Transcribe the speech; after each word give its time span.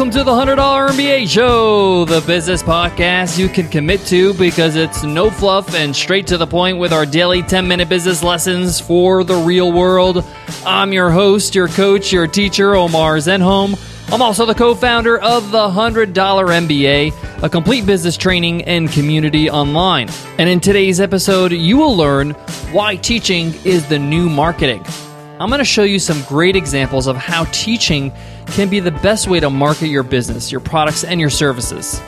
Welcome 0.00 0.18
to 0.18 0.24
the 0.24 0.30
$100 0.30 0.88
MBA 0.92 1.28
Show, 1.28 2.06
the 2.06 2.22
business 2.22 2.62
podcast 2.62 3.38
you 3.38 3.50
can 3.50 3.68
commit 3.68 4.00
to 4.06 4.32
because 4.32 4.74
it's 4.74 5.02
no 5.02 5.28
fluff 5.28 5.74
and 5.74 5.94
straight 5.94 6.26
to 6.28 6.38
the 6.38 6.46
point 6.46 6.78
with 6.78 6.90
our 6.90 7.04
daily 7.04 7.42
10 7.42 7.68
minute 7.68 7.90
business 7.90 8.22
lessons 8.22 8.80
for 8.80 9.24
the 9.24 9.34
real 9.34 9.70
world. 9.70 10.24
I'm 10.64 10.94
your 10.94 11.10
host, 11.10 11.54
your 11.54 11.68
coach, 11.68 12.14
your 12.14 12.26
teacher, 12.26 12.74
Omar 12.74 13.16
Zenhom. 13.16 13.78
I'm 14.10 14.22
also 14.22 14.46
the 14.46 14.54
co 14.54 14.74
founder 14.74 15.18
of 15.18 15.50
the 15.50 15.68
$100 15.68 16.14
MBA, 16.14 17.42
a 17.42 17.48
complete 17.50 17.84
business 17.84 18.16
training 18.16 18.64
and 18.64 18.90
community 18.90 19.50
online. 19.50 20.08
And 20.38 20.48
in 20.48 20.60
today's 20.60 20.98
episode, 20.98 21.52
you 21.52 21.76
will 21.76 21.94
learn 21.94 22.30
why 22.72 22.96
teaching 22.96 23.52
is 23.66 23.86
the 23.86 23.98
new 23.98 24.30
marketing. 24.30 24.82
I'm 25.40 25.48
going 25.48 25.60
to 25.60 25.64
show 25.64 25.84
you 25.84 25.98
some 25.98 26.20
great 26.24 26.54
examples 26.54 27.06
of 27.06 27.16
how 27.16 27.44
teaching 27.44 28.12
can 28.48 28.68
be 28.68 28.78
the 28.78 28.90
best 28.90 29.26
way 29.26 29.40
to 29.40 29.48
market 29.48 29.86
your 29.86 30.02
business, 30.02 30.52
your 30.52 30.60
products, 30.60 31.02
and 31.02 31.18
your 31.18 31.30
services. 31.30 31.98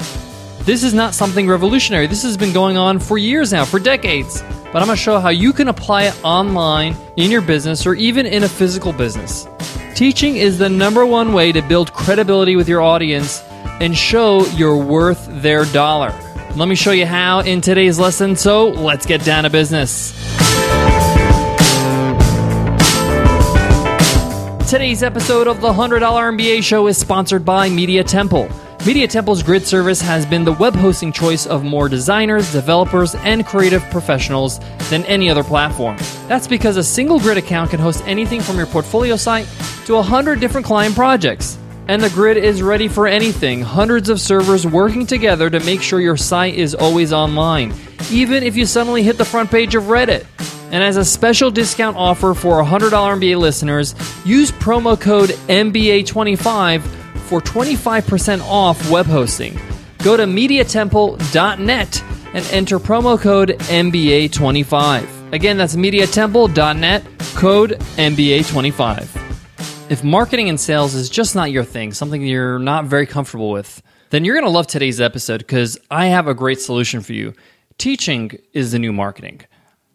This 0.67 0.85
is 0.85 0.93
not 0.93 1.15
something 1.15 1.49
revolutionary. 1.49 2.07
This 2.07 2.23
has 2.25 2.37
been 2.37 2.53
going 2.53 2.77
on 2.77 2.99
for 2.99 3.17
years 3.17 3.51
now, 3.51 3.65
for 3.65 3.79
decades. 3.79 4.43
But 4.71 4.83
I'm 4.83 4.87
going 4.87 4.99
to 4.99 5.03
show 5.03 5.19
how 5.19 5.31
you 5.31 5.55
can 5.55 5.69
apply 5.69 6.03
it 6.05 6.21
online, 6.23 6.95
in 7.17 7.31
your 7.31 7.41
business, 7.41 7.87
or 7.87 7.95
even 7.95 8.27
in 8.27 8.45
a 8.45 8.49
physical 8.51 8.93
business. 8.93 9.49
Teaching 9.95 10.37
is 10.37 10.59
the 10.59 10.69
number 10.69 11.07
one 11.07 11.33
way 11.33 11.53
to 11.53 11.63
build 11.63 11.95
credibility 11.95 12.55
with 12.55 12.69
your 12.69 12.83
audience 12.83 13.41
and 13.81 13.97
show 13.97 14.45
you're 14.49 14.77
worth 14.77 15.27
their 15.41 15.65
dollar. 15.65 16.11
Let 16.55 16.69
me 16.69 16.75
show 16.75 16.93
you 16.93 17.07
how 17.07 17.41
in 17.41 17.63
today's 17.63 17.99
lesson, 17.99 18.37
so 18.37 18.69
let's 18.69 19.07
get 19.07 19.25
down 19.25 19.45
to 19.45 19.51
business. 19.51 20.22
Today's 24.73 25.03
episode 25.03 25.49
of 25.49 25.61
the 25.61 25.71
$100 25.71 26.01
MBA 26.01 26.63
show 26.63 26.87
is 26.87 26.97
sponsored 26.97 27.45
by 27.45 27.69
Media 27.69 28.03
Temple. 28.03 28.49
Media 28.87 29.07
Temple's 29.07 29.43
grid 29.43 29.67
service 29.67 30.01
has 30.01 30.25
been 30.25 30.47
the 30.47 30.53
web 30.55 30.75
hosting 30.75 31.13
choice 31.13 31.47
of 31.47 31.63
more 31.63 31.91
designers, 31.91 32.51
developers, 32.53 33.15
and 33.17 33.45
creative 33.45 33.83
professionals 33.91 34.61
than 34.89 35.05
any 35.05 35.29
other 35.29 35.45
platform. 35.45 35.99
That's 36.27 36.49
because 36.49 36.79
a 36.79 36.83
single 36.83 37.21
grid 37.21 37.37
account 37.37 37.69
can 37.69 37.81
host 37.81 38.03
anything 38.07 38.41
from 38.41 38.57
your 38.57 38.65
portfolio 38.65 39.17
site 39.17 39.47
to 39.85 39.93
100 39.93 40.41
different 40.41 40.67
client 40.67 40.95
projects. 40.95 41.59
And 41.87 42.03
the 42.03 42.09
grid 42.09 42.39
is 42.39 42.63
ready 42.63 42.89
for 42.89 43.07
anything. 43.07 43.61
Hundreds 43.61 44.09
of 44.09 44.23
servers 44.23 44.67
working 44.67 45.05
together 45.05 45.51
to 45.51 45.61
make 45.61 45.83
sure 45.83 46.01
your 46.01 46.17
site 46.17 46.55
is 46.55 46.75
always 46.75 47.13
online, 47.13 47.75
even 48.11 48.43
if 48.43 48.57
you 48.57 48.65
suddenly 48.65 49.03
hit 49.03 49.19
the 49.19 49.25
front 49.27 49.51
page 49.51 49.75
of 49.75 49.83
Reddit. 49.83 50.25
And 50.73 50.83
as 50.83 50.97
a 50.97 51.05
special 51.05 51.51
discount 51.51 51.99
offer 51.99 52.33
for 52.33 52.63
$100 52.63 52.91
MBA 52.91 53.37
listeners, 53.37 53.95
use 54.25 54.51
promo 54.51 54.99
code 54.99 55.31
MBA25 55.49 56.83
for 57.29 57.43
25% 57.43 58.41
off 58.43 58.91
web 58.91 59.05
hosting. 59.05 59.61
Go 59.99 60.17
to 60.17 60.25
MediaTemple.net 60.25 62.05
and 62.35 62.47
enter 62.47 62.79
promo 62.79 63.21
code 63.21 63.51
MBA25. 63.51 65.33
Again, 65.35 65.59
that's 65.59 65.77
MediaTemple.net, 65.77 67.05
code 67.35 67.71
MBA25. 67.97 69.91
If 69.91 70.03
marketing 70.03 70.49
and 70.49 70.59
sales 70.59 70.95
is 70.95 71.11
just 71.11 71.35
not 71.35 71.51
your 71.51 71.65
thing, 71.65 71.93
something 71.93 72.23
you're 72.23 72.59
not 72.59 72.87
very 72.87 73.05
comfortable 73.05 73.51
with, 73.51 73.83
then 74.09 74.25
you're 74.25 74.35
going 74.35 74.47
to 74.47 74.51
love 74.51 74.67
today's 74.67 75.03
episode 75.03 75.39
because 75.39 75.79
I 75.91 76.07
have 76.07 76.29
a 76.29 76.35
great 76.35 76.61
solution 76.61 77.03
for 77.03 77.13
you. 77.13 77.35
Teaching 77.77 78.39
is 78.55 78.73
the 78.73 78.79
new 78.79 78.93
marketing. 78.93 79.43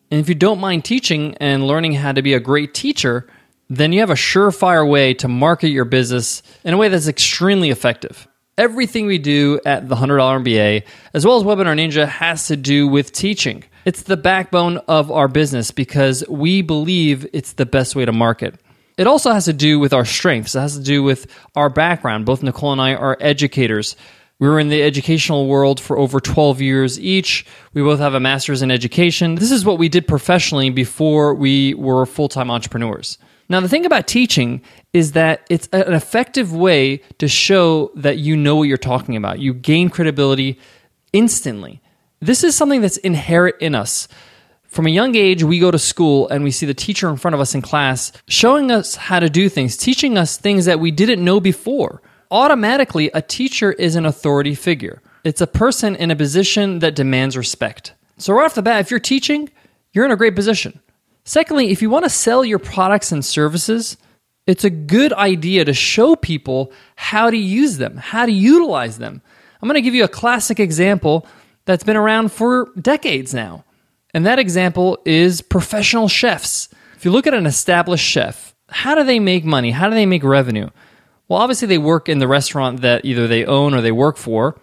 And 0.10 0.20
if 0.20 0.30
you 0.30 0.36
don't 0.36 0.60
mind 0.60 0.86
teaching 0.86 1.36
and 1.36 1.68
learning 1.68 1.94
how 1.94 2.14
to 2.14 2.22
be 2.22 2.34
a 2.34 2.40
great 2.40 2.74
teacher, 2.74 3.28
then 3.70 3.92
you 3.92 4.00
have 4.00 4.10
a 4.10 4.16
surefire 4.16 4.90
way 4.90 5.14
to 5.16 5.28
market 5.28 5.70
your 5.70 5.86
business 5.86 6.42
in 6.64 6.74
a 6.74 6.78
way 6.78 6.88
that's 6.88 7.08
extremely 7.08 7.70
effective. 7.70 8.28
Everything 8.58 9.06
we 9.06 9.18
do 9.18 9.60
at 9.66 9.88
the 9.88 9.96
$100 9.96 10.44
MBA, 10.44 10.84
as 11.14 11.26
well 11.26 11.38
as 11.38 11.44
Webinar 11.44 11.78
Ninja, 11.78 12.08
has 12.08 12.48
to 12.48 12.56
do 12.56 12.88
with 12.88 13.12
teaching. 13.12 13.64
It's 13.86 14.04
the 14.04 14.18
backbone 14.18 14.78
of 14.88 15.12
our 15.12 15.28
business 15.28 15.72
because 15.72 16.24
we 16.28 16.62
believe 16.62 17.28
it's 17.34 17.54
the 17.54 17.66
best 17.66 17.96
way 17.96 18.06
to 18.06 18.12
market. 18.12 18.56
It 18.98 19.06
also 19.06 19.32
has 19.32 19.46
to 19.46 19.54
do 19.54 19.78
with 19.78 19.94
our 19.94 20.06
strengths. 20.06 20.56
It 20.56 20.60
has 20.60 20.76
to 20.76 20.84
do 20.84 21.04
with 21.04 21.28
our 21.56 21.70
background. 21.70 22.26
Both 22.26 22.42
Nicole 22.42 22.72
and 22.72 22.82
I 22.82 22.96
are 22.96 23.16
educators. 23.20 23.96
We 24.40 24.48
were 24.48 24.60
in 24.60 24.70
the 24.70 24.84
educational 24.84 25.48
world 25.48 25.80
for 25.80 25.98
over 25.98 26.20
12 26.20 26.62
years 26.62 27.00
each. 27.00 27.44
We 27.74 27.82
both 27.82 28.00
have 28.00 28.14
a 28.14 28.20
master's 28.20 28.62
in 28.62 28.70
education. 28.70 29.36
This 29.36 29.52
is 29.52 29.66
what 29.66 29.80
we 29.80 29.90
did 29.90 30.08
professionally 30.08 30.70
before 30.70 31.34
we 31.34 31.74
were 31.74 32.06
full 32.06 32.30
time 32.30 32.52
entrepreneurs. 32.52 33.18
Now, 33.50 33.62
the 33.62 33.70
thing 33.70 33.86
about 33.86 34.08
teaching 34.08 34.62
is 34.94 35.14
that 35.14 35.48
it's 35.50 35.68
an 35.72 35.94
effective 35.94 36.54
way 36.54 36.98
to 37.18 37.28
show 37.28 37.92
that 37.96 38.18
you 38.18 38.36
know 38.36 38.58
what 38.58 38.64
you're 38.64 38.78
talking 38.78 39.16
about. 39.16 39.40
You 39.40 39.54
gain 39.54 39.90
credibility 39.90 40.60
instantly. 41.14 41.82
This 42.20 42.44
is 42.44 42.56
something 42.56 42.82
that's 42.82 42.98
inherent 42.98 43.56
in 43.60 43.74
us. 43.74 44.08
From 44.66 44.86
a 44.86 44.92
young 44.92 45.16
age, 45.16 45.44
we 45.44 45.60
go 45.60 45.72
to 45.72 45.80
school 45.80 46.28
and 46.28 46.44
we 46.44 46.52
see 46.52 46.66
the 46.66 46.74
teacher 46.74 47.10
in 47.10 47.16
front 47.16 47.34
of 47.34 47.40
us 47.40 47.56
in 47.56 47.62
class 47.62 48.12
showing 48.28 48.70
us 48.70 48.96
how 48.96 49.20
to 49.20 49.30
do 49.30 49.50
things, 49.50 49.78
teaching 49.78 50.18
us 50.18 50.38
things 50.38 50.66
that 50.66 50.80
we 50.80 50.92
didn't 50.92 51.24
know 51.24 51.40
before 51.40 52.02
automatically 52.32 53.10
a 53.14 53.22
teacher 53.22 53.72
is 53.72 53.96
an 53.96 54.06
authority 54.06 54.56
figure. 54.56 55.02
It's 55.24 55.42
a 55.42 55.48
person 55.48 55.96
in 55.96 56.12
a 56.12 56.16
position 56.16 56.80
that 56.80 56.96
demands 56.96 57.38
respect. 57.38 57.94
So, 58.18 58.34
right 58.34 58.46
off 58.46 58.56
the 58.56 58.62
bat, 58.62 58.82
if 58.82 58.92
you're 58.92 59.00
teaching, 59.00 59.50
you're 59.92 60.06
in 60.06 60.12
a 60.12 60.18
great 60.18 60.36
position. 60.36 60.80
Secondly, 61.24 61.72
if 61.72 61.82
you 61.82 61.90
want 61.90 62.06
to 62.06 62.10
sell 62.10 62.46
your 62.46 62.60
products 62.60 63.12
and 63.12 63.24
services, 63.24 63.98
it's 64.46 64.64
a 64.64 64.70
good 64.70 65.12
idea 65.14 65.66
to 65.66 65.74
show 65.74 66.16
people 66.16 66.72
how 66.96 67.30
to 67.30 67.38
use 67.38 67.78
them, 67.78 67.98
how 67.98 68.26
to 68.26 68.32
utilize 68.32 68.98
them. 68.98 69.22
I'm 69.62 69.68
going 69.68 69.76
to 69.76 69.82
give 69.82 69.96
you 69.96 70.06
a 70.06 70.10
classic 70.10 70.60
example 70.60 71.28
that's 71.66 71.84
been 71.84 71.98
around 71.98 72.32
for 72.32 72.70
decades 72.80 73.34
now. 73.34 73.66
And 74.14 74.26
that 74.26 74.40
example 74.40 75.00
is 75.06 75.42
professional 75.42 76.08
chefs. 76.08 76.70
If 76.96 77.04
you 77.04 77.12
look 77.12 77.28
at 77.28 77.34
an 77.34 77.46
established 77.46 78.06
chef, 78.06 78.56
how 78.70 78.96
do 78.96 79.04
they 79.04 79.20
make 79.20 79.44
money? 79.44 79.72
How 79.72 79.90
do 79.90 79.96
they 79.96 80.06
make 80.06 80.24
revenue? 80.24 80.70
Well, 81.28 81.40
obviously, 81.40 81.68
they 81.68 81.78
work 81.78 82.08
in 82.08 82.20
the 82.20 82.28
restaurant 82.28 82.82
that 82.82 83.04
either 83.04 83.28
they 83.28 83.46
own 83.46 83.74
or 83.74 83.82
they 83.82 83.92
work 83.92 84.18
for, 84.18 84.60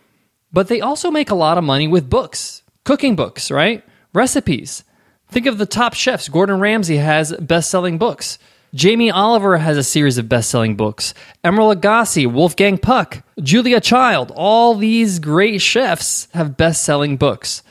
but 0.52 0.68
they 0.68 0.80
also 0.80 1.10
make 1.10 1.30
a 1.30 1.34
lot 1.34 1.58
of 1.58 1.64
money 1.64 1.88
with 1.88 2.08
books, 2.08 2.62
cooking 2.84 3.16
books, 3.16 3.50
right? 3.50 3.84
Recipes. 4.12 4.84
Think 5.28 5.46
of 5.46 5.58
the 5.58 5.66
top 5.66 5.94
chefs. 5.94 6.28
Gordon 6.28 6.60
Ramsay 6.60 6.96
has 6.96 7.36
best 7.36 7.70
selling 7.70 7.98
books. 7.98 8.38
Jamie 8.74 9.10
Oliver 9.10 9.58
has 9.58 9.76
a 9.76 9.84
series 9.84 10.18
of 10.18 10.28
best 10.28 10.50
selling 10.50 10.74
books. 10.74 11.14
Emeril 11.44 11.74
Lagasse, 11.74 12.32
Wolfgang 12.32 12.78
Puck, 12.78 13.22
Julia 13.40 13.80
Child, 13.80 14.32
all 14.34 14.74
these 14.74 15.18
great 15.18 15.60
chefs 15.60 16.28
have 16.34 16.56
best 16.56 16.82
selling 16.82 17.16
books. 17.16 17.62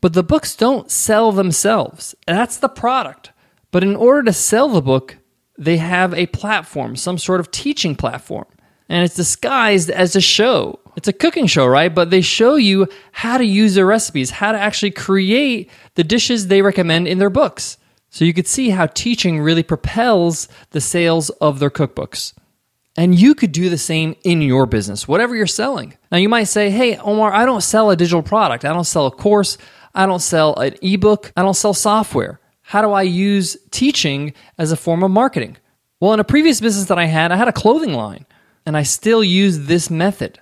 But 0.00 0.12
the 0.12 0.22
books 0.22 0.56
don't 0.56 0.90
sell 0.90 1.32
themselves. 1.32 2.14
That's 2.26 2.56
the 2.56 2.68
product. 2.68 3.32
But 3.70 3.84
in 3.84 3.96
order 3.96 4.22
to 4.24 4.32
sell 4.32 4.68
the 4.68 4.82
book, 4.82 5.16
they 5.60 5.76
have 5.76 6.14
a 6.14 6.26
platform, 6.26 6.96
some 6.96 7.18
sort 7.18 7.38
of 7.38 7.50
teaching 7.50 7.94
platform, 7.94 8.46
and 8.88 9.04
it's 9.04 9.14
disguised 9.14 9.90
as 9.90 10.16
a 10.16 10.20
show. 10.20 10.80
It's 10.96 11.06
a 11.06 11.12
cooking 11.12 11.46
show, 11.46 11.66
right? 11.66 11.94
But 11.94 12.08
they 12.08 12.22
show 12.22 12.56
you 12.56 12.88
how 13.12 13.36
to 13.36 13.44
use 13.44 13.74
their 13.74 13.86
recipes, 13.86 14.30
how 14.30 14.52
to 14.52 14.58
actually 14.58 14.90
create 14.90 15.70
the 15.94 16.02
dishes 16.02 16.46
they 16.46 16.62
recommend 16.62 17.06
in 17.06 17.18
their 17.18 17.30
books. 17.30 17.76
So 18.08 18.24
you 18.24 18.32
could 18.32 18.48
see 18.48 18.70
how 18.70 18.86
teaching 18.86 19.38
really 19.38 19.62
propels 19.62 20.48
the 20.70 20.80
sales 20.80 21.28
of 21.30 21.58
their 21.58 21.70
cookbooks. 21.70 22.32
And 22.96 23.16
you 23.16 23.34
could 23.34 23.52
do 23.52 23.68
the 23.68 23.78
same 23.78 24.16
in 24.24 24.42
your 24.42 24.66
business, 24.66 25.06
whatever 25.06 25.36
you're 25.36 25.46
selling. 25.46 25.96
Now, 26.10 26.18
you 26.18 26.28
might 26.28 26.44
say, 26.44 26.70
hey, 26.70 26.96
Omar, 26.96 27.32
I 27.32 27.44
don't 27.44 27.60
sell 27.60 27.90
a 27.90 27.96
digital 27.96 28.22
product. 28.22 28.64
I 28.64 28.72
don't 28.72 28.84
sell 28.84 29.06
a 29.06 29.10
course. 29.10 29.58
I 29.94 30.06
don't 30.06 30.20
sell 30.20 30.56
an 30.56 30.74
ebook. 30.82 31.32
I 31.36 31.42
don't 31.42 31.54
sell 31.54 31.74
software 31.74 32.40
how 32.70 32.82
do 32.82 32.92
I 32.92 33.02
use 33.02 33.56
teaching 33.72 34.32
as 34.56 34.70
a 34.70 34.76
form 34.76 35.02
of 35.02 35.10
marketing? 35.10 35.56
Well, 35.98 36.12
in 36.12 36.20
a 36.20 36.24
previous 36.24 36.60
business 36.60 36.86
that 36.86 37.00
I 37.00 37.06
had, 37.06 37.32
I 37.32 37.36
had 37.36 37.48
a 37.48 37.52
clothing 37.52 37.94
line, 37.94 38.26
and 38.64 38.76
I 38.76 38.84
still 38.84 39.24
use 39.24 39.66
this 39.66 39.90
method. 39.90 40.38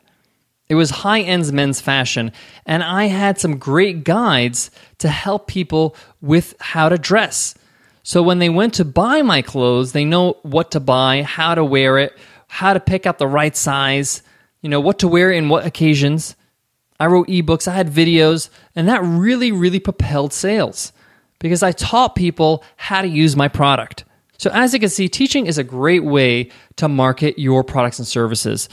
It 0.68 0.74
was 0.74 0.90
high 0.90 1.20
end 1.20 1.50
men's 1.54 1.80
fashion, 1.80 2.32
and 2.66 2.82
I 2.84 3.06
had 3.06 3.40
some 3.40 3.56
great 3.56 4.04
guides 4.04 4.70
to 4.98 5.08
help 5.08 5.46
people 5.46 5.96
with 6.20 6.54
how 6.60 6.90
to 6.90 6.98
dress. 6.98 7.54
So 8.02 8.22
when 8.22 8.40
they 8.40 8.50
went 8.50 8.74
to 8.74 8.84
buy 8.84 9.22
my 9.22 9.40
clothes, 9.40 9.92
they 9.92 10.04
know 10.04 10.36
what 10.42 10.72
to 10.72 10.80
buy, 10.80 11.22
how 11.22 11.54
to 11.54 11.64
wear 11.64 11.96
it, 11.96 12.14
how 12.46 12.74
to 12.74 12.80
pick 12.80 13.06
out 13.06 13.16
the 13.16 13.26
right 13.26 13.56
size, 13.56 14.22
you 14.60 14.68
know, 14.68 14.80
what 14.80 14.98
to 14.98 15.08
wear 15.08 15.32
in 15.32 15.48
what 15.48 15.64
occasions. 15.64 16.36
I 17.00 17.06
wrote 17.06 17.28
ebooks, 17.28 17.66
I 17.66 17.72
had 17.72 17.88
videos, 17.88 18.50
and 18.76 18.86
that 18.86 19.02
really, 19.02 19.50
really 19.50 19.80
propelled 19.80 20.34
sales 20.34 20.92
because 21.40 21.62
I 21.62 21.72
taught 21.72 22.14
people 22.14 22.64
how 22.76 23.02
to 23.02 23.08
use 23.08 23.36
my 23.36 23.48
product. 23.48 24.04
So, 24.38 24.50
as 24.52 24.72
you 24.72 24.80
can 24.80 24.88
see, 24.88 25.08
teaching 25.08 25.46
is 25.46 25.58
a 25.58 25.64
great 25.64 26.04
way 26.04 26.50
to 26.76 26.88
market 26.88 27.38
your 27.38 27.64
products 27.64 27.98
and 27.98 28.06
services. 28.06 28.68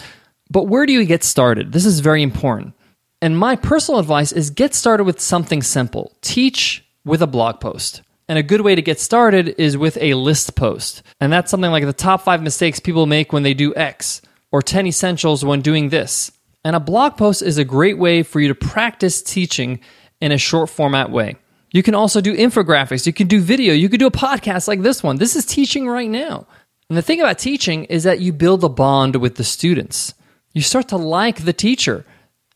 But 0.51 0.63
where 0.63 0.85
do 0.85 0.94
you 0.94 1.06
get 1.06 1.23
started? 1.23 1.71
This 1.71 1.85
is 1.85 2.01
very 2.01 2.21
important. 2.21 2.73
And 3.21 3.38
my 3.38 3.56
personal 3.56 4.00
advice 4.00 4.31
is 4.31 4.51
get 4.51 4.75
started 4.75 5.06
with 5.06 5.19
something 5.19 5.63
simple. 5.63 6.13
Teach 6.21 6.85
with 7.03 7.21
a 7.21 7.27
blog 7.27 7.59
post. 7.59 8.03
And 8.27 8.38
a 8.38 8.44
good 8.44 8.62
way 8.62 8.75
to 8.75 8.81
get 8.81 9.00
started 9.00 9.56
is 9.57 9.77
with 9.77 9.97
a 10.01 10.15
list 10.15 10.56
post. 10.56 11.03
And 11.19 11.31
that's 11.31 11.50
something 11.50 11.71
like 11.71 11.85
the 11.85 11.94
top 11.94 12.21
five 12.21 12.41
mistakes 12.41 12.79
people 12.79 13.06
make 13.06 13.33
when 13.33 13.44
they 13.44 13.53
do 13.53 13.75
X, 13.75 14.21
or 14.51 14.61
10 14.61 14.88
essentials 14.88 15.45
when 15.45 15.61
doing 15.61 15.89
this. 15.89 16.31
And 16.63 16.75
a 16.75 16.79
blog 16.79 17.18
post 17.18 17.41
is 17.41 17.57
a 17.57 17.63
great 17.63 17.97
way 17.97 18.23
for 18.23 18.39
you 18.39 18.47
to 18.47 18.56
practice 18.56 19.21
teaching 19.21 19.79
in 20.21 20.31
a 20.31 20.38
short 20.38 20.69
format 20.69 21.11
way. 21.11 21.35
You 21.75 21.83
can 21.83 21.94
also 21.94 22.22
do 22.22 22.33
infographics, 22.33 23.06
you 23.06 23.12
can 23.12 23.27
do 23.27 23.42
video, 23.42 23.74
you 23.74 23.89
can 23.89 24.00
do 24.00 24.07
a 24.07 24.12
podcast 24.12 24.69
like 24.69 24.81
this 24.81 25.04
one. 25.04 25.18
This 25.18 25.36
is 25.36 25.45
teaching 25.45 25.89
right 25.89 26.10
now. 26.10 26.48
And 26.88 26.98
the 26.98 27.01
thing 27.01 27.19
about 27.19 27.38
teaching 27.38 27.83
is 27.86 28.04
that 28.04 28.22
you 28.22 28.31
build 28.31 28.63
a 28.63 28.69
bond 28.69 29.18
with 29.18 29.36
the 29.36 29.44
students. 29.44 30.13
You 30.54 30.62
start 30.62 30.88
to 30.88 30.95
like 30.95 31.44
the 31.44 31.51
teacher. 31.51 32.06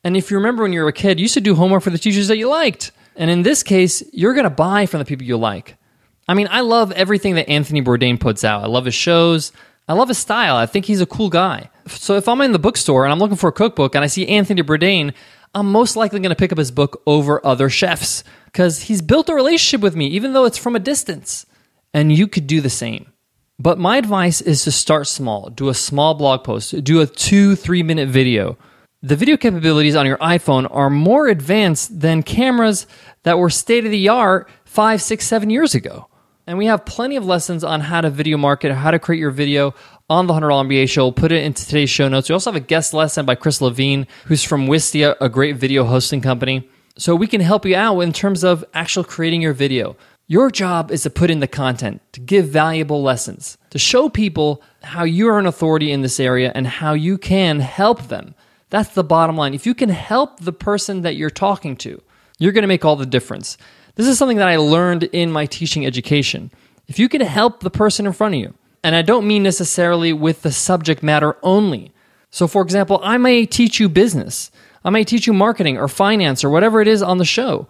And 0.05 0.15
if 0.15 0.31
you 0.31 0.37
remember 0.37 0.63
when 0.63 0.71
you 0.71 0.79
were 0.79 0.87
a 0.87 0.93
kid, 0.93 1.19
you 1.19 1.23
used 1.23 1.33
to 1.33 1.41
do 1.41 1.53
homework 1.53 1.83
for 1.83 1.89
the 1.89 1.97
teachers 1.97 2.29
that 2.29 2.37
you 2.37 2.47
liked. 2.47 2.93
And 3.17 3.29
in 3.29 3.41
this 3.41 3.61
case, 3.61 4.01
you're 4.13 4.35
going 4.35 4.45
to 4.45 4.49
buy 4.49 4.85
from 4.85 4.99
the 4.99 5.05
people 5.05 5.25
you 5.25 5.35
like. 5.35 5.75
I 6.29 6.33
mean, 6.33 6.47
I 6.49 6.61
love 6.61 6.93
everything 6.93 7.35
that 7.35 7.49
Anthony 7.49 7.81
Bourdain 7.81 8.21
puts 8.21 8.45
out. 8.45 8.63
I 8.63 8.67
love 8.67 8.85
his 8.85 8.95
shows. 8.95 9.51
I 9.89 9.95
love 9.95 10.07
his 10.07 10.17
style. 10.17 10.55
I 10.55 10.65
think 10.65 10.85
he's 10.85 11.01
a 11.01 11.05
cool 11.05 11.29
guy. 11.29 11.69
So 11.87 12.15
if 12.15 12.29
I'm 12.29 12.39
in 12.39 12.53
the 12.53 12.57
bookstore 12.57 13.03
and 13.03 13.11
I'm 13.11 13.19
looking 13.19 13.35
for 13.35 13.49
a 13.49 13.51
cookbook 13.51 13.95
and 13.95 14.03
I 14.05 14.07
see 14.07 14.29
Anthony 14.29 14.63
Bourdain, 14.63 15.13
I'm 15.53 15.69
most 15.69 15.97
likely 15.97 16.21
going 16.21 16.29
to 16.29 16.37
pick 16.37 16.53
up 16.53 16.57
his 16.57 16.71
book 16.71 17.01
over 17.05 17.45
other 17.45 17.69
chefs 17.69 18.23
because 18.51 18.83
he's 18.83 19.01
built 19.03 19.29
a 19.29 19.35
relationship 19.35 19.81
with 19.81 19.95
me, 19.95 20.07
even 20.07 20.33
though 20.33 20.45
it's 20.45 20.57
from 20.57 20.75
a 20.75 20.79
distance. 20.79 21.45
And 21.93 22.11
you 22.11 22.27
could 22.27 22.47
do 22.47 22.61
the 22.61 22.69
same. 22.69 23.11
But 23.59 23.77
my 23.77 23.97
advice 23.97 24.41
is 24.41 24.63
to 24.63 24.71
start 24.71 25.07
small. 25.07 25.49
Do 25.49 25.69
a 25.69 25.73
small 25.73 26.13
blog 26.15 26.43
post, 26.43 26.83
do 26.83 27.01
a 27.01 27.05
two, 27.05 27.55
three 27.55 27.83
minute 27.83 28.09
video. 28.09 28.57
The 29.01 29.15
video 29.15 29.37
capabilities 29.37 29.95
on 29.95 30.05
your 30.05 30.17
iPhone 30.17 30.67
are 30.71 30.89
more 30.89 31.27
advanced 31.27 32.01
than 32.01 32.23
cameras 32.23 32.87
that 33.23 33.37
were 33.37 33.49
state 33.49 33.85
of 33.85 33.91
the 33.91 34.09
art 34.09 34.49
five, 34.65 35.01
six, 35.01 35.25
seven 35.27 35.49
years 35.49 35.75
ago. 35.75 36.07
And 36.47 36.57
we 36.57 36.65
have 36.65 36.85
plenty 36.85 37.15
of 37.15 37.25
lessons 37.25 37.63
on 37.63 37.81
how 37.81 38.01
to 38.01 38.09
video 38.09 38.37
market, 38.37 38.73
how 38.73 38.91
to 38.91 38.97
create 38.99 39.19
your 39.19 39.31
video 39.31 39.75
on 40.09 40.25
the 40.25 40.33
$100 40.33 40.67
MBA 40.67 40.89
show. 40.89 41.05
We'll 41.05 41.11
put 41.11 41.31
it 41.31 41.43
into 41.43 41.65
today's 41.65 41.89
show 41.91 42.07
notes. 42.07 42.29
We 42.29 42.33
also 42.33 42.51
have 42.51 42.61
a 42.61 42.65
guest 42.65 42.93
lesson 42.93 43.25
by 43.25 43.35
Chris 43.35 43.61
Lavigne, 43.61 44.05
who's 44.25 44.43
from 44.43 44.67
Wistia, 44.67 45.15
a 45.21 45.29
great 45.29 45.57
video 45.57 45.83
hosting 45.83 46.21
company. 46.21 46.67
So 46.99 47.15
we 47.15 47.27
can 47.27 47.39
help 47.39 47.65
you 47.65 47.77
out 47.77 48.01
in 48.01 48.11
terms 48.11 48.43
of 48.43 48.65
actual 48.73 49.05
creating 49.05 49.41
your 49.41 49.53
video. 49.53 49.95
Your 50.27 50.51
job 50.51 50.91
is 50.91 51.03
to 51.03 51.09
put 51.09 51.31
in 51.31 51.39
the 51.39 51.47
content, 51.47 52.01
to 52.11 52.19
give 52.19 52.49
valuable 52.49 53.01
lessons, 53.01 53.57
to 53.69 53.79
show 53.79 54.09
people 54.09 54.61
how 54.83 55.05
you 55.05 55.29
are 55.29 55.39
an 55.39 55.45
authority 55.45 55.93
in 55.93 56.01
this 56.01 56.19
area 56.19 56.51
and 56.53 56.67
how 56.67 56.91
you 56.91 57.17
can 57.17 57.61
help 57.61 58.09
them. 58.09 58.35
That's 58.69 58.89
the 58.89 59.03
bottom 59.05 59.37
line. 59.37 59.53
If 59.53 59.65
you 59.65 59.73
can 59.73 59.87
help 59.87 60.41
the 60.41 60.51
person 60.51 61.03
that 61.03 61.15
you're 61.15 61.29
talking 61.29 61.77
to, 61.77 62.01
you're 62.37 62.51
going 62.51 62.63
to 62.63 62.67
make 62.67 62.83
all 62.83 62.97
the 62.97 63.05
difference. 63.05 63.57
This 63.95 64.05
is 64.05 64.17
something 64.17 64.37
that 64.37 64.49
I 64.49 64.57
learned 64.57 65.03
in 65.05 65.31
my 65.31 65.45
teaching 65.45 65.85
education. 65.85 66.51
If 66.89 66.99
you 66.99 67.07
can 67.07 67.21
help 67.21 67.61
the 67.61 67.71
person 67.71 68.07
in 68.07 68.13
front 68.13 68.35
of 68.35 68.41
you, 68.41 68.53
and 68.83 68.93
I 68.93 69.03
don't 69.03 69.25
mean 69.27 69.43
necessarily 69.43 70.11
with 70.11 70.41
the 70.41 70.51
subject 70.51 71.01
matter 71.01 71.37
only. 71.43 71.93
So, 72.29 72.45
for 72.45 72.61
example, 72.61 72.99
I 73.03 73.17
may 73.17 73.45
teach 73.45 73.79
you 73.79 73.87
business. 73.87 74.51
I 74.89 74.91
may 74.91 75.03
teach 75.03 75.27
you 75.27 75.33
marketing 75.33 75.77
or 75.77 75.87
finance 75.87 76.43
or 76.43 76.49
whatever 76.49 76.81
it 76.81 76.87
is 76.87 77.03
on 77.03 77.19
the 77.19 77.23
show. 77.25 77.67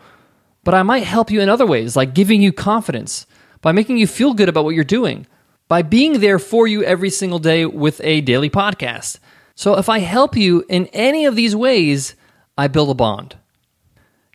But 0.63 0.74
I 0.74 0.83
might 0.83 1.04
help 1.04 1.30
you 1.30 1.42
in 1.42 1.50
other 1.50 1.66
ways, 1.66 1.98
like 1.98 2.13
giving 2.13 2.42
you 2.42 2.54
confidence, 2.54 3.27
by 3.60 3.74
making 3.74 3.98
you 3.98 4.07
feel 4.07 4.33
good 4.33 4.48
about 4.48 4.63
what 4.63 4.74
you're 4.74 4.86
doing, 4.86 5.27
by 5.68 5.81
being 5.81 6.21
there 6.21 6.39
for 6.39 6.66
you 6.66 6.81
every 6.81 7.10
single 7.10 7.39
day 7.39 7.66
with 7.66 8.00
a 8.06 8.21
daily 8.21 8.50
podcast. 8.50 9.19
So 9.54 9.77
if 9.77 9.89
I 9.89 10.00
help 10.00 10.38
you 10.38 10.63
in 10.69 10.86
any 10.94 11.25
of 11.25 11.36
these 11.36 11.57
ways, 11.57 12.16
I 12.57 12.69
build 12.69 12.89
a 12.89 12.94
bond. 12.94 13.36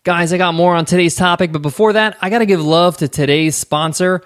Guys, 0.02 0.34
I 0.34 0.36
got 0.36 0.52
more 0.52 0.76
on 0.76 0.84
today's 0.84 1.16
topic, 1.16 1.52
but 1.52 1.62
before 1.62 1.94
that, 1.94 2.18
I 2.20 2.28
got 2.28 2.40
to 2.40 2.46
give 2.46 2.62
love 2.62 2.98
to 2.98 3.08
today's 3.08 3.56
sponsor, 3.56 4.20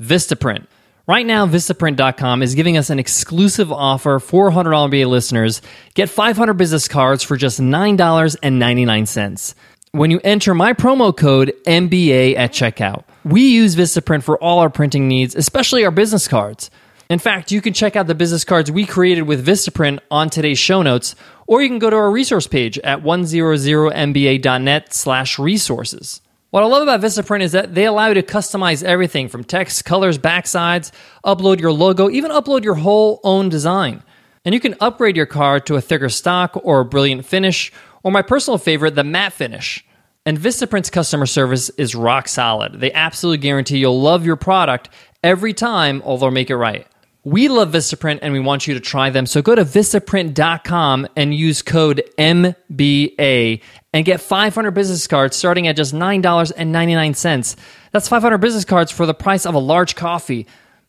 Vistaprint. 0.00 0.68
Right 1.06 1.26
now, 1.26 1.46
Vistaprint.com 1.46 2.42
is 2.42 2.54
giving 2.54 2.78
us 2.78 2.88
an 2.88 2.98
exclusive 2.98 3.70
offer 3.70 4.18
for 4.18 4.50
$100 4.50 4.88
MBA 4.90 5.06
listeners. 5.06 5.60
Get 5.92 6.08
500 6.08 6.54
business 6.54 6.88
cards 6.88 7.22
for 7.22 7.36
just 7.36 7.60
$9.99 7.60 9.54
when 9.92 10.10
you 10.10 10.18
enter 10.24 10.54
my 10.54 10.72
promo 10.72 11.14
code 11.14 11.52
MBA 11.66 12.36
at 12.36 12.52
checkout. 12.52 13.04
We 13.22 13.42
use 13.48 13.76
Vistaprint 13.76 14.22
for 14.22 14.42
all 14.42 14.60
our 14.60 14.70
printing 14.70 15.06
needs, 15.06 15.34
especially 15.34 15.84
our 15.84 15.90
business 15.90 16.26
cards. 16.26 16.70
In 17.10 17.18
fact, 17.18 17.52
you 17.52 17.60
can 17.60 17.74
check 17.74 17.96
out 17.96 18.06
the 18.06 18.14
business 18.14 18.44
cards 18.44 18.70
we 18.70 18.86
created 18.86 19.24
with 19.24 19.46
Vistaprint 19.46 19.98
on 20.10 20.30
today's 20.30 20.58
show 20.58 20.80
notes, 20.80 21.14
or 21.46 21.60
you 21.60 21.68
can 21.68 21.80
go 21.80 21.90
to 21.90 21.96
our 21.96 22.10
resource 22.10 22.46
page 22.46 22.78
at 22.78 23.02
100mba.net 23.02 24.94
slash 24.94 25.38
resources. 25.38 26.22
What 26.54 26.62
I 26.62 26.66
love 26.66 26.84
about 26.84 27.00
Vistaprint 27.00 27.40
is 27.40 27.50
that 27.50 27.74
they 27.74 27.84
allow 27.84 28.06
you 28.06 28.14
to 28.14 28.22
customize 28.22 28.84
everything 28.84 29.28
from 29.28 29.42
text, 29.42 29.84
colors, 29.84 30.18
backsides, 30.18 30.92
upload 31.26 31.58
your 31.58 31.72
logo, 31.72 32.08
even 32.08 32.30
upload 32.30 32.62
your 32.62 32.76
whole 32.76 33.18
own 33.24 33.48
design. 33.48 34.04
And 34.44 34.54
you 34.54 34.60
can 34.60 34.76
upgrade 34.80 35.16
your 35.16 35.26
card 35.26 35.66
to 35.66 35.74
a 35.74 35.80
thicker 35.80 36.08
stock 36.08 36.56
or 36.62 36.78
a 36.78 36.84
brilliant 36.84 37.26
finish, 37.26 37.72
or 38.04 38.12
my 38.12 38.22
personal 38.22 38.56
favorite, 38.56 38.94
the 38.94 39.02
matte 39.02 39.32
finish. 39.32 39.84
And 40.24 40.38
Vistaprint's 40.38 40.90
customer 40.90 41.26
service 41.26 41.70
is 41.70 41.96
rock 41.96 42.28
solid. 42.28 42.78
They 42.78 42.92
absolutely 42.92 43.38
guarantee 43.38 43.78
you'll 43.78 44.00
love 44.00 44.24
your 44.24 44.36
product 44.36 44.90
every 45.24 45.54
time, 45.54 46.02
they'll 46.04 46.30
make 46.30 46.50
it 46.50 46.56
right. 46.56 46.86
We 47.24 47.48
love 47.48 47.72
Vistaprint 47.72 48.18
and 48.20 48.34
we 48.34 48.40
want 48.40 48.66
you 48.66 48.74
to 48.74 48.80
try 48.80 49.08
them. 49.08 49.24
So 49.24 49.40
go 49.40 49.54
to 49.54 49.64
Vistaprint.com 49.64 51.08
and 51.16 51.34
use 51.34 51.62
code 51.62 52.02
MBA 52.18 53.62
and 53.94 54.04
get 54.04 54.20
500 54.20 54.70
business 54.72 55.06
cards 55.06 55.34
starting 55.34 55.66
at 55.66 55.76
just 55.76 55.94
$9.99. 55.94 57.56
That's 57.92 58.08
500 58.08 58.38
business 58.38 58.66
cards 58.66 58.92
for 58.92 59.06
the 59.06 59.14
price 59.14 59.46
of 59.46 59.54
a 59.54 59.58
large 59.58 59.96
coffee. 59.96 60.46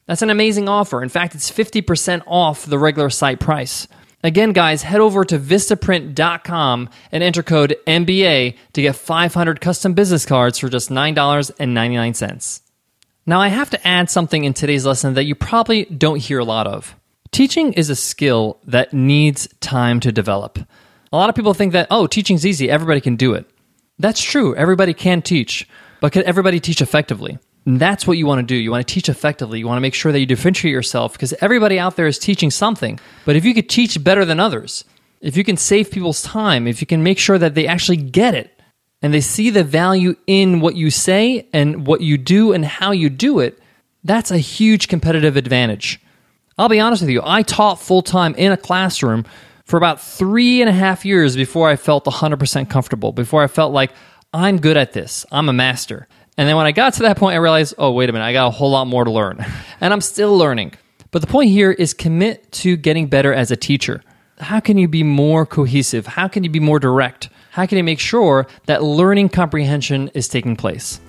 That's 0.08 0.22
an 0.22 0.30
amazing 0.30 0.68
offer. 0.68 1.02
In 1.02 1.10
fact, 1.10 1.36
it's 1.36 1.50
50% 1.50 2.24
off 2.28 2.66
the 2.66 2.78
regular 2.78 3.10
site 3.10 3.40
price. 3.40 3.88
Again, 4.22 4.54
guys, 4.54 4.84
head 4.84 5.02
over 5.02 5.24
to 5.24 5.40
Vistaprint.com 5.40 6.90
and 7.12 7.24
enter 7.24 7.44
code 7.44 7.78
MBA 7.88 8.58
to 8.74 8.82
get 8.82 8.96
500 8.96 9.62
custom 9.62 9.94
business 9.94 10.26
cards 10.26 10.60
for 10.60 10.68
just 10.68 10.90
$9.99. 10.90 12.65
Now, 13.28 13.42
I 13.42 13.48
have 13.48 13.72
to 13.72 13.88
add 13.88 14.12
something 14.12 14.44
in 14.44 14.54
today's 14.54 14.86
lesson 14.86 15.16
that 15.16 15.24
you 15.24 15.34
probably 15.34 15.86
don't 15.86 16.20
hear 16.20 16.38
a 16.38 16.46
lot 16.46 16.68
of. 16.68 16.96
Teaching 17.32 17.74
is 17.74 17.90
a 17.90 17.96
skill 17.96 18.60
that 18.66 18.94
needs 18.94 19.48
time 19.62 20.00
to 20.02 20.12
develop. 20.12 20.60
A 21.12 21.18
lot 21.18 21.30
of 21.30 21.36
people 21.36 21.56
think 21.56 21.74
that, 21.74 21.88
oh, 21.90 22.06
teaching's 22.06 22.46
easy, 22.46 22.70
everybody 22.70 23.02
can 23.02 23.16
do 23.16 23.34
it. 23.34 23.50
That's 23.98 24.22
true, 24.22 24.56
everybody 24.56 24.94
can 24.94 25.24
teach, 25.24 25.68
but 26.02 26.12
can 26.12 26.24
everybody 26.26 26.60
teach 26.60 26.82
effectively? 26.82 27.40
And 27.66 27.80
that's 27.80 28.06
what 28.06 28.20
you 28.20 28.28
want 28.28 28.40
to 28.40 28.46
do. 28.46 28.56
You 28.56 28.70
want 28.70 28.88
to 28.88 28.94
teach 28.94 29.10
effectively. 29.10 29.58
You 29.58 29.66
want 29.66 29.78
to 29.78 29.82
make 29.82 29.96
sure 29.96 30.12
that 30.12 30.20
you 30.20 30.28
differentiate 30.28 30.72
yourself 30.72 31.14
because 31.14 31.34
everybody 31.42 31.80
out 31.80 31.96
there 31.96 32.06
is 32.06 32.20
teaching 32.20 32.52
something. 32.52 33.00
But 33.26 33.36
if 33.36 33.44
you 33.44 33.56
could 33.56 33.70
teach 33.70 34.04
better 34.04 34.24
than 34.24 34.40
others, 34.40 34.86
if 35.20 35.36
you 35.36 35.44
can 35.44 35.58
save 35.58 35.90
people's 35.90 36.22
time, 36.22 36.68
if 36.68 36.80
you 36.80 36.86
can 36.86 37.02
make 37.02 37.18
sure 37.18 37.40
that 37.40 37.56
they 37.56 37.66
actually 37.66 37.98
get 37.98 38.36
it, 38.36 38.55
and 39.02 39.14
they 39.14 39.22
see 39.22 39.50
the 39.50 39.64
value 39.64 40.16
in 40.28 40.60
what 40.60 40.76
you 40.76 40.90
say 40.90 41.48
and 41.54 41.86
what 41.86 42.02
you 42.02 42.18
do 42.18 42.54
and 42.54 42.66
how 42.66 42.92
you 42.92 43.10
do 43.10 43.40
it, 43.40 43.60
that's 44.04 44.32
a 44.32 44.38
huge 44.38 44.88
competitive 44.88 45.36
advantage. 45.36 46.00
I'll 46.58 46.70
be 46.70 46.80
honest 46.80 47.02
with 47.02 47.10
you, 47.10 47.22
I 47.24 47.42
taught 47.42 47.82
full 47.82 48.02
time 48.02 48.34
in 48.36 48.52
a 48.52 48.58
classroom 48.58 49.26
for 49.66 49.78
about 49.78 50.00
three 50.00 50.62
and 50.62 50.70
a 50.70 50.74
half 50.74 51.06
years 51.06 51.36
before 51.36 51.68
I 51.70 51.76
felt 51.76 52.06
100% 52.06 52.70
comfortable, 52.70 53.12
before 53.12 53.44
I 53.44 53.48
felt 53.48 53.74
like 53.74 53.92
I'm 54.34 54.62
good 54.62 54.78
at 54.78 54.94
this, 54.94 55.26
I'm 55.32 55.50
a 55.50 55.54
master. 55.54 56.08
And 56.38 56.48
then 56.48 56.56
when 56.56 56.66
I 56.66 56.72
got 56.72 56.94
to 56.96 57.04
that 57.04 57.18
point, 57.18 57.34
I 57.34 57.38
realized, 57.38 57.76
oh, 57.78 57.92
wait 57.92 58.10
a 58.10 58.14
minute, 58.14 58.26
I 58.26 58.34
got 58.34 58.48
a 58.48 58.52
whole 58.52 58.72
lot 58.72 58.86
more 58.86 59.04
to 59.04 59.12
learn. 59.12 59.44
and 59.82 59.94
I'm 59.94 60.02
still 60.02 60.38
learning. 60.38 60.74
But 61.12 61.22
the 61.22 61.28
point 61.28 61.50
here 61.50 61.72
is 61.72 61.94
commit 61.94 62.52
to 62.54 62.76
getting 62.76 63.08
better 63.08 63.34
as 63.34 63.52
a 63.52 63.56
teacher. 63.56 64.02
How 64.40 64.60
can 64.60 64.78
you 64.78 64.88
be 64.88 65.04
more 65.04 65.46
cohesive? 65.46 66.06
How 66.06 66.28
can 66.28 66.44
you 66.44 66.50
be 66.50 66.60
more 66.60 66.80
direct? 66.80 67.30
How 67.56 67.66
can 67.66 67.78
you 67.78 67.86
make 67.86 68.02
sure 68.02 68.48
that 68.66 68.84
learning 68.84 69.30
comprehension 69.30 70.10
is 70.14 70.28
taking 70.28 70.58
place? 70.58 71.00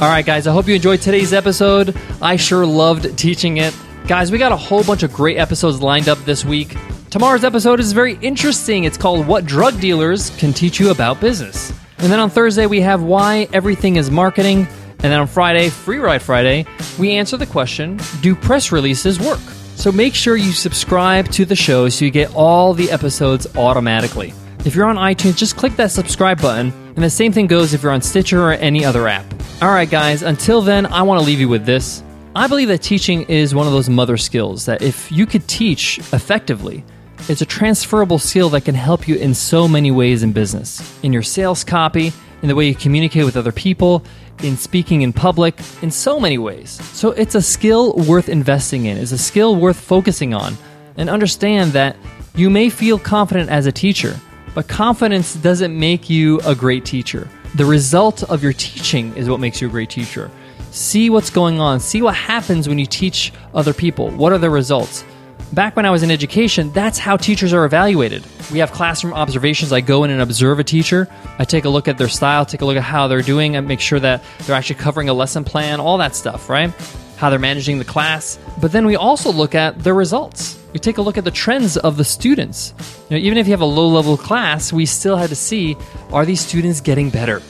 All 0.00 0.08
right, 0.08 0.24
guys, 0.24 0.46
I 0.46 0.52
hope 0.52 0.68
you 0.68 0.74
enjoyed 0.74 1.00
today's 1.00 1.32
episode. 1.32 1.96
I 2.20 2.36
sure 2.36 2.66
loved 2.66 3.16
teaching 3.16 3.56
it. 3.56 3.74
Guys, 4.06 4.30
we 4.30 4.36
got 4.36 4.52
a 4.52 4.56
whole 4.56 4.84
bunch 4.84 5.02
of 5.02 5.14
great 5.14 5.38
episodes 5.38 5.80
lined 5.80 6.06
up 6.06 6.18
this 6.26 6.44
week. 6.44 6.76
Tomorrow's 7.08 7.42
episode 7.42 7.80
is 7.80 7.92
very 7.92 8.18
interesting. 8.20 8.84
It's 8.84 8.98
called 8.98 9.26
What 9.26 9.46
Drug 9.46 9.80
Dealers 9.80 10.28
Can 10.36 10.52
Teach 10.52 10.78
You 10.78 10.90
About 10.90 11.22
Business. 11.22 11.72
And 11.96 12.12
then 12.12 12.20
on 12.20 12.28
Thursday, 12.28 12.66
we 12.66 12.82
have 12.82 13.02
Why 13.02 13.48
Everything 13.54 13.96
is 13.96 14.10
Marketing. 14.10 14.68
And 14.90 15.10
then 15.10 15.20
on 15.20 15.26
Friday, 15.26 15.70
Free 15.70 15.96
Ride 15.96 16.20
Friday, 16.20 16.66
we 16.98 17.12
answer 17.12 17.38
the 17.38 17.46
question 17.46 17.98
Do 18.20 18.34
press 18.34 18.72
releases 18.72 19.18
work? 19.18 19.40
So 19.74 19.90
make 19.90 20.14
sure 20.14 20.36
you 20.36 20.52
subscribe 20.52 21.30
to 21.30 21.46
the 21.46 21.56
show 21.56 21.88
so 21.88 22.04
you 22.04 22.10
get 22.10 22.34
all 22.34 22.74
the 22.74 22.90
episodes 22.90 23.46
automatically. 23.56 24.34
If 24.68 24.74
you're 24.74 24.84
on 24.84 24.96
iTunes, 24.96 25.34
just 25.34 25.56
click 25.56 25.76
that 25.76 25.90
subscribe 25.90 26.42
button, 26.42 26.74
and 26.94 27.02
the 27.02 27.08
same 27.08 27.32
thing 27.32 27.46
goes 27.46 27.72
if 27.72 27.82
you're 27.82 27.90
on 27.90 28.02
Stitcher 28.02 28.42
or 28.42 28.52
any 28.52 28.84
other 28.84 29.08
app. 29.08 29.24
All 29.62 29.70
right, 29.70 29.88
guys, 29.88 30.20
until 30.20 30.60
then, 30.60 30.84
I 30.84 31.00
want 31.00 31.18
to 31.22 31.26
leave 31.26 31.40
you 31.40 31.48
with 31.48 31.64
this. 31.64 32.02
I 32.36 32.48
believe 32.48 32.68
that 32.68 32.82
teaching 32.82 33.22
is 33.30 33.54
one 33.54 33.66
of 33.66 33.72
those 33.72 33.88
mother 33.88 34.18
skills 34.18 34.66
that 34.66 34.82
if 34.82 35.10
you 35.10 35.24
could 35.24 35.48
teach 35.48 36.00
effectively, 36.12 36.84
it's 37.30 37.40
a 37.40 37.46
transferable 37.46 38.18
skill 38.18 38.50
that 38.50 38.66
can 38.66 38.74
help 38.74 39.08
you 39.08 39.14
in 39.14 39.32
so 39.32 39.66
many 39.66 39.90
ways 39.90 40.22
in 40.22 40.32
business. 40.34 41.02
In 41.02 41.14
your 41.14 41.22
sales 41.22 41.64
copy, 41.64 42.12
in 42.42 42.48
the 42.48 42.54
way 42.54 42.68
you 42.68 42.74
communicate 42.74 43.24
with 43.24 43.38
other 43.38 43.52
people, 43.52 44.04
in 44.42 44.58
speaking 44.58 45.00
in 45.00 45.14
public, 45.14 45.58
in 45.80 45.90
so 45.90 46.20
many 46.20 46.36
ways. 46.36 46.72
So 46.94 47.12
it's 47.12 47.34
a 47.34 47.40
skill 47.40 47.94
worth 47.94 48.28
investing 48.28 48.84
in, 48.84 48.98
it's 48.98 49.12
a 49.12 49.18
skill 49.18 49.56
worth 49.56 49.80
focusing 49.80 50.34
on. 50.34 50.58
And 50.98 51.08
understand 51.08 51.72
that 51.72 51.96
You 52.38 52.50
may 52.50 52.70
feel 52.70 53.00
confident 53.00 53.50
as 53.50 53.66
a 53.66 53.72
teacher, 53.72 54.14
but 54.54 54.68
confidence 54.68 55.34
doesn't 55.34 55.78
make 55.78 56.08
you 56.08 56.40
a 56.40 56.54
great 56.54 56.84
teacher. 56.84 57.28
The 57.54 57.64
result 57.64 58.22
of 58.24 58.42
your 58.42 58.52
teaching 58.52 59.16
is 59.16 59.28
what 59.28 59.40
makes 59.40 59.60
you 59.60 59.68
a 59.68 59.70
great 59.70 59.90
teacher. 59.90 60.30
See 60.70 61.10
what's 61.10 61.30
going 61.30 61.60
on, 61.60 61.80
see 61.80 62.02
what 62.02 62.14
happens 62.14 62.68
when 62.68 62.78
you 62.78 62.86
teach 62.86 63.32
other 63.54 63.72
people. 63.72 64.10
What 64.10 64.32
are 64.32 64.38
the 64.38 64.50
results? 64.50 65.04
Back 65.52 65.76
when 65.76 65.86
I 65.86 65.90
was 65.90 66.02
in 66.02 66.10
education, 66.10 66.70
that's 66.72 66.98
how 66.98 67.16
teachers 67.16 67.54
are 67.54 67.64
evaluated. 67.64 68.22
We 68.52 68.58
have 68.58 68.70
classroom 68.70 69.14
observations. 69.14 69.72
I 69.72 69.80
go 69.80 70.04
in 70.04 70.10
and 70.10 70.20
observe 70.20 70.58
a 70.58 70.64
teacher. 70.64 71.08
I 71.38 71.44
take 71.44 71.64
a 71.64 71.70
look 71.70 71.88
at 71.88 71.96
their 71.96 72.08
style, 72.08 72.44
take 72.44 72.60
a 72.60 72.66
look 72.66 72.76
at 72.76 72.82
how 72.82 73.08
they're 73.08 73.22
doing, 73.22 73.56
and 73.56 73.66
make 73.66 73.80
sure 73.80 73.98
that 73.98 74.22
they're 74.40 74.56
actually 74.56 74.76
covering 74.76 75.08
a 75.08 75.14
lesson 75.14 75.44
plan, 75.44 75.80
all 75.80 75.96
that 75.98 76.14
stuff, 76.14 76.50
right? 76.50 76.70
How 77.16 77.30
they're 77.30 77.38
managing 77.38 77.78
the 77.78 77.86
class. 77.86 78.38
But 78.60 78.72
then 78.72 78.84
we 78.84 78.96
also 78.96 79.32
look 79.32 79.54
at 79.54 79.82
the 79.82 79.94
results. 79.94 80.58
We 80.78 80.80
take 80.80 80.98
a 80.98 81.02
look 81.02 81.18
at 81.18 81.24
the 81.24 81.32
trends 81.32 81.76
of 81.76 81.96
the 81.96 82.04
students. 82.04 82.72
You 83.10 83.16
know, 83.16 83.20
even 83.20 83.36
if 83.36 83.48
you 83.48 83.52
have 83.52 83.60
a 83.60 83.64
low 83.64 83.88
level 83.88 84.16
class, 84.16 84.72
we 84.72 84.86
still 84.86 85.16
had 85.16 85.28
to 85.30 85.34
see 85.34 85.76
are 86.12 86.24
these 86.24 86.40
students 86.40 86.80
getting 86.80 87.10
better? 87.10 87.42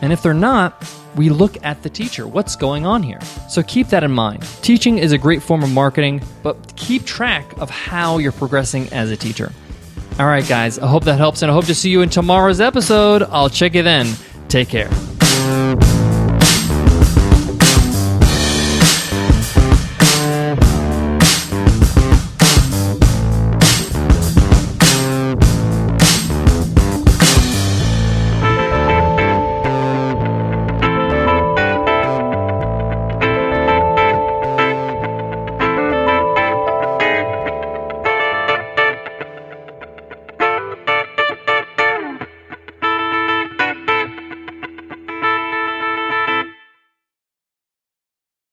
And 0.00 0.14
if 0.14 0.22
they're 0.22 0.32
not, 0.32 0.82
we 1.14 1.28
look 1.28 1.62
at 1.62 1.82
the 1.82 1.90
teacher. 1.90 2.26
What's 2.26 2.56
going 2.56 2.86
on 2.86 3.02
here? 3.02 3.20
So 3.50 3.62
keep 3.62 3.88
that 3.88 4.02
in 4.02 4.12
mind. 4.12 4.44
Teaching 4.62 4.96
is 4.96 5.12
a 5.12 5.18
great 5.18 5.42
form 5.42 5.62
of 5.62 5.70
marketing, 5.70 6.22
but 6.42 6.74
keep 6.74 7.04
track 7.04 7.52
of 7.58 7.68
how 7.68 8.16
you're 8.16 8.32
progressing 8.32 8.90
as 8.94 9.10
a 9.10 9.16
teacher. 9.18 9.52
All 10.18 10.24
right, 10.24 10.48
guys, 10.48 10.78
I 10.78 10.86
hope 10.86 11.04
that 11.04 11.18
helps, 11.18 11.42
and 11.42 11.50
I 11.50 11.54
hope 11.54 11.66
to 11.66 11.74
see 11.74 11.90
you 11.90 12.00
in 12.00 12.08
tomorrow's 12.08 12.62
episode. 12.62 13.24
I'll 13.24 13.50
check 13.50 13.74
you 13.74 13.82
then. 13.82 14.10
Take 14.48 14.70
care. 14.70 14.88